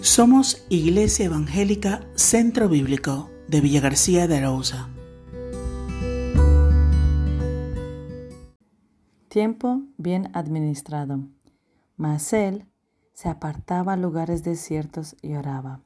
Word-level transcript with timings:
Somos 0.00 0.64
Iglesia 0.68 1.26
Evangélica 1.26 2.06
Centro 2.14 2.68
Bíblico 2.68 3.30
de 3.48 3.60
Villa 3.60 3.80
García 3.80 4.28
de 4.28 4.36
Arauza. 4.36 4.88
Tiempo 9.28 9.82
bien 9.96 10.30
administrado. 10.34 11.24
Mas 11.96 12.32
él 12.32 12.64
se 13.12 13.28
apartaba 13.28 13.94
a 13.94 13.96
lugares 13.96 14.44
desiertos 14.44 15.16
y 15.20 15.34
oraba. 15.34 15.80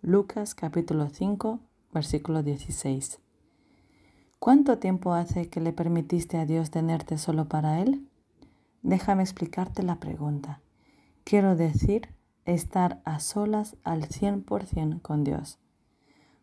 Lucas 0.00 0.54
capítulo 0.54 1.10
5, 1.10 1.60
versículo 1.92 2.42
16. 2.42 3.20
¿Cuánto 4.38 4.78
tiempo 4.78 5.12
hace 5.12 5.50
que 5.50 5.60
le 5.60 5.74
permitiste 5.74 6.38
a 6.38 6.46
Dios 6.46 6.70
tenerte 6.70 7.18
solo 7.18 7.46
para 7.46 7.82
Él? 7.82 8.08
Déjame 8.82 9.22
explicarte 9.22 9.82
la 9.82 9.96
pregunta. 9.96 10.62
Quiero 11.24 11.56
decir, 11.56 12.08
estar 12.54 13.00
a 13.04 13.20
solas 13.20 13.76
al 13.84 14.08
100% 14.08 15.02
con 15.02 15.24
Dios. 15.24 15.58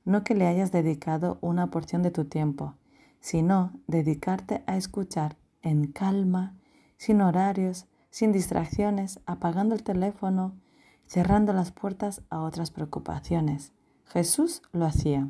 No 0.05 0.23
que 0.23 0.35
le 0.35 0.47
hayas 0.47 0.71
dedicado 0.71 1.37
una 1.41 1.69
porción 1.69 2.01
de 2.01 2.11
tu 2.11 2.25
tiempo, 2.25 2.75
sino 3.19 3.73
dedicarte 3.87 4.63
a 4.67 4.77
escuchar 4.77 5.37
en 5.61 5.91
calma, 5.91 6.55
sin 6.97 7.21
horarios, 7.21 7.87
sin 8.09 8.31
distracciones, 8.31 9.19
apagando 9.25 9.75
el 9.75 9.83
teléfono, 9.83 10.55
cerrando 11.05 11.53
las 11.53 11.71
puertas 11.71 12.21
a 12.29 12.41
otras 12.41 12.71
preocupaciones. 12.71 13.73
Jesús 14.05 14.61
lo 14.71 14.85
hacía. 14.85 15.29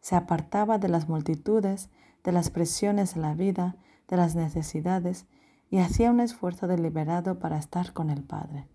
Se 0.00 0.16
apartaba 0.16 0.78
de 0.78 0.88
las 0.88 1.08
multitudes, 1.08 1.90
de 2.22 2.32
las 2.32 2.50
presiones 2.50 3.14
de 3.14 3.20
la 3.20 3.34
vida, 3.34 3.76
de 4.08 4.16
las 4.16 4.34
necesidades, 4.34 5.26
y 5.70 5.78
hacía 5.78 6.10
un 6.10 6.20
esfuerzo 6.20 6.66
deliberado 6.66 7.38
para 7.38 7.58
estar 7.58 7.92
con 7.92 8.10
el 8.10 8.22
Padre. 8.22 8.68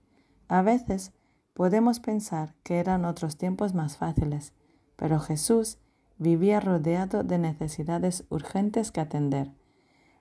A 0.49 0.61
veces 0.61 1.13
Podemos 1.59 1.99
pensar 1.99 2.55
que 2.63 2.79
eran 2.79 3.03
otros 3.03 3.35
tiempos 3.35 3.73
más 3.73 3.97
fáciles, 3.97 4.53
pero 4.95 5.19
Jesús 5.19 5.77
vivía 6.17 6.61
rodeado 6.61 7.21
de 7.25 7.37
necesidades 7.37 8.23
urgentes 8.29 8.93
que 8.93 9.01
atender, 9.01 9.51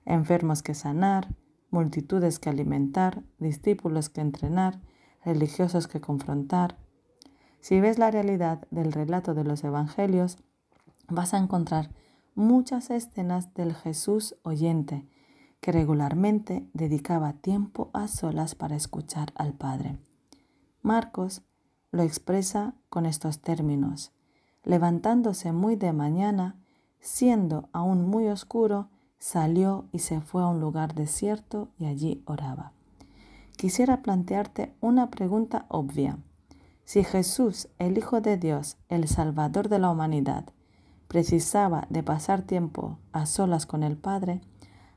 enfermos 0.05 0.65
que 0.65 0.75
sanar, 0.75 1.37
multitudes 1.71 2.41
que 2.41 2.51
alimentar, 2.51 3.23
discípulos 3.39 4.09
que 4.09 4.21
entrenar, 4.21 4.81
religiosos 5.25 5.87
que 5.87 6.01
confrontar. 6.01 6.77
Si 7.61 7.79
ves 7.79 7.99
la 7.99 8.11
realidad 8.11 8.67
del 8.73 8.91
relato 8.91 9.33
de 9.33 9.45
los 9.45 9.63
Evangelios, 9.63 10.39
vas 11.07 11.35
a 11.35 11.39
encontrar 11.39 11.93
muchas 12.35 12.91
escenas 12.91 13.55
del 13.55 13.77
Jesús 13.77 14.35
oyente, 14.43 15.07
que 15.61 15.71
regularmente 15.71 16.69
dedicaba 16.75 17.35
tiempo 17.35 17.91
a 17.93 18.09
solas 18.09 18.57
para 18.57 18.75
escuchar 18.75 19.33
al 19.37 19.53
Padre. 19.53 20.01
Marcos 20.89 21.43
lo 21.93 22.03
expresa 22.03 22.73
con 22.89 23.05
estos 23.05 23.43
términos. 23.43 24.11
Levantándose 24.65 25.53
muy 25.53 25.77
de 25.77 25.93
mañana, 25.93 26.57
siendo 26.99 27.69
aún 27.75 28.09
muy 28.09 28.29
oscuro, 28.29 28.89
salió 29.19 29.85
y 29.93 29.99
se 29.99 30.23
fue 30.23 30.43
a 30.43 30.47
un 30.47 30.61
lugar 30.61 30.95
desierto 30.95 31.69
y 31.77 31.85
allí 31.85 32.23
oraba. 32.25 32.73
Quisiera 33.59 34.01
plantearte 34.01 34.73
una 34.81 35.11
pregunta 35.11 35.67
obvia. 35.69 36.21
Si 36.85 37.05
Jesús, 37.05 37.69
el 37.79 37.99
Hijo 37.99 38.23
de 38.23 38.39
Dios, 38.39 38.79
el 38.89 39.09
Salvador 39.09 39.69
de 39.69 39.81
la 39.81 39.91
humanidad, 39.91 40.47
precisaba 41.07 41.87
de 41.91 42.03
pasar 42.03 42.41
tiempo 42.41 42.99
a 43.13 43.27
solas 43.27 43.67
con 43.67 43.83
el 43.83 43.99
Padre, 43.99 44.41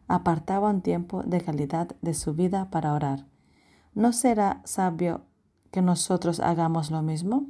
apartaba 0.07 0.69
un 0.69 0.83
tiempo 0.83 1.21
de 1.23 1.41
calidad 1.41 1.89
de 2.01 2.13
su 2.13 2.33
vida 2.33 2.69
para 2.69 2.93
orar. 2.93 3.25
¿No 3.93 4.13
será 4.13 4.61
sabio 4.63 5.25
que 5.71 5.81
nosotros 5.81 6.39
hagamos 6.39 6.91
lo 6.91 7.01
mismo? 7.01 7.47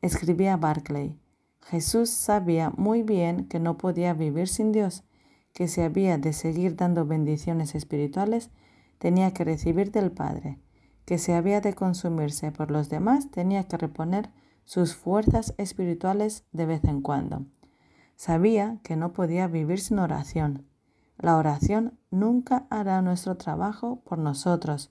Escribía 0.00 0.56
Barclay. 0.56 1.18
Jesús 1.62 2.10
sabía 2.10 2.70
muy 2.76 3.02
bien 3.02 3.46
que 3.46 3.60
no 3.60 3.78
podía 3.78 4.14
vivir 4.14 4.48
sin 4.48 4.72
Dios, 4.72 5.04
que 5.52 5.68
si 5.68 5.80
había 5.80 6.18
de 6.18 6.32
seguir 6.32 6.76
dando 6.76 7.06
bendiciones 7.06 7.74
espirituales, 7.74 8.50
tenía 8.98 9.32
que 9.32 9.44
recibir 9.44 9.92
del 9.92 10.10
Padre, 10.10 10.58
que 11.04 11.18
si 11.18 11.32
había 11.32 11.60
de 11.60 11.74
consumirse 11.74 12.52
por 12.52 12.70
los 12.70 12.88
demás, 12.88 13.30
tenía 13.30 13.64
que 13.64 13.76
reponer 13.76 14.30
sus 14.64 14.94
fuerzas 14.94 15.54
espirituales 15.58 16.44
de 16.52 16.66
vez 16.66 16.84
en 16.84 17.00
cuando. 17.00 17.44
Sabía 18.16 18.78
que 18.82 18.96
no 18.96 19.12
podía 19.12 19.46
vivir 19.48 19.80
sin 19.80 19.98
oración. 19.98 20.66
La 21.18 21.36
oración 21.36 21.98
nunca 22.10 22.66
hará 22.70 23.02
nuestro 23.02 23.36
trabajo 23.36 24.00
por 24.04 24.18
nosotros, 24.18 24.90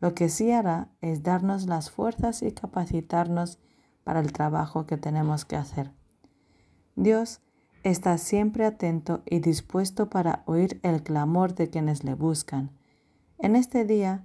lo 0.00 0.14
que 0.14 0.28
sí 0.28 0.50
hará 0.52 0.88
es 1.00 1.22
darnos 1.22 1.66
las 1.66 1.90
fuerzas 1.90 2.42
y 2.42 2.52
capacitarnos 2.52 3.58
para 4.04 4.20
el 4.20 4.32
trabajo 4.32 4.86
que 4.86 4.96
tenemos 4.96 5.44
que 5.44 5.56
hacer. 5.56 5.90
Dios 6.94 7.40
está 7.82 8.18
siempre 8.18 8.64
atento 8.64 9.22
y 9.26 9.40
dispuesto 9.40 10.10
para 10.10 10.42
oír 10.46 10.80
el 10.82 11.02
clamor 11.02 11.54
de 11.54 11.70
quienes 11.70 12.04
le 12.04 12.14
buscan. 12.14 12.70
En 13.38 13.56
este 13.56 13.84
día 13.84 14.24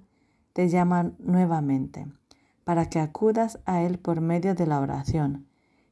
te 0.54 0.70
llaman 0.70 1.16
nuevamente 1.20 2.08
para 2.64 2.90
que 2.90 3.00
acudas 3.00 3.60
a 3.66 3.82
Él 3.82 3.98
por 3.98 4.22
medio 4.22 4.56
de 4.56 4.68
la 4.68 4.80
oración. 4.80 5.48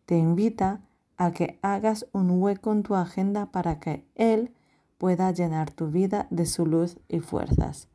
Te 0.06 0.18
invita 0.18 0.81
a 1.18 1.31
que 1.31 1.59
hagas 1.62 2.07
un 2.13 2.41
hueco 2.41 2.72
en 2.72 2.84
tu 2.84 2.95
agenda 2.95 3.47
para 3.47 3.79
que 3.79 4.06
Él 4.16 4.53
pueda 4.97 5.31
llenar 5.31 5.72
tu 5.72 5.88
vida 5.88 6.28
de 6.29 6.45
su 6.45 6.66
luz 6.66 6.97
y 7.07 7.19
fuerzas. 7.19 7.89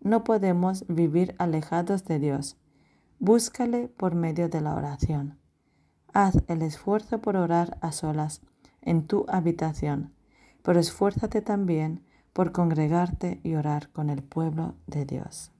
No 0.00 0.24
podemos 0.24 0.86
vivir 0.88 1.34
alejados 1.38 2.04
de 2.04 2.18
Dios. 2.18 2.56
Búscale 3.18 3.88
por 3.88 4.14
medio 4.14 4.48
de 4.48 4.60
la 4.60 4.74
oración. 4.74 5.38
Haz 6.12 6.42
el 6.46 6.62
esfuerzo 6.62 7.20
por 7.20 7.36
orar 7.36 7.78
a 7.80 7.92
solas 7.92 8.40
en 8.80 9.06
tu 9.06 9.26
habitación, 9.28 10.14
pero 10.62 10.80
esfuérzate 10.80 11.42
también 11.42 12.04
por 12.32 12.52
congregarte 12.52 13.40
y 13.42 13.54
orar 13.54 13.90
con 13.90 14.10
el 14.10 14.22
pueblo 14.22 14.76
de 14.86 15.04
Dios. 15.04 15.52